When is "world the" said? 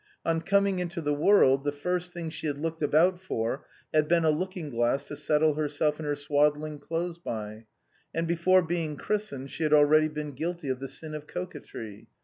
1.13-1.71